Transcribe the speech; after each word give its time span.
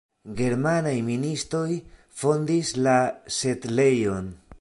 Germanaj 0.37 0.93
ministo 1.09 1.61
fondis 2.21 2.73
la 2.89 2.97
setlejon. 3.41 4.33